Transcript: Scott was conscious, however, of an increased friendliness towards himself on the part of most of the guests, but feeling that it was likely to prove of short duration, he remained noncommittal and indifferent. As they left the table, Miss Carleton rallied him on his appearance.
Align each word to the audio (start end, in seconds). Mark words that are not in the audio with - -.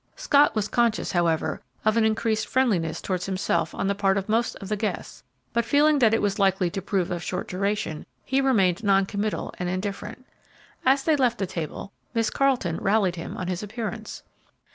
Scott 0.15 0.55
was 0.55 0.67
conscious, 0.67 1.11
however, 1.11 1.61
of 1.85 1.95
an 1.95 2.05
increased 2.05 2.47
friendliness 2.47 3.01
towards 3.03 3.27
himself 3.27 3.75
on 3.75 3.85
the 3.85 3.93
part 3.93 4.17
of 4.17 4.27
most 4.27 4.55
of 4.55 4.67
the 4.67 4.75
guests, 4.75 5.23
but 5.53 5.63
feeling 5.63 5.99
that 5.99 6.11
it 6.11 6.23
was 6.23 6.39
likely 6.39 6.71
to 6.71 6.81
prove 6.81 7.11
of 7.11 7.21
short 7.21 7.47
duration, 7.47 8.07
he 8.25 8.41
remained 8.41 8.83
noncommittal 8.83 9.53
and 9.59 9.69
indifferent. 9.69 10.25
As 10.87 11.03
they 11.03 11.15
left 11.15 11.37
the 11.37 11.45
table, 11.45 11.91
Miss 12.15 12.31
Carleton 12.31 12.77
rallied 12.77 13.15
him 13.15 13.37
on 13.37 13.47
his 13.47 13.61
appearance. 13.61 14.23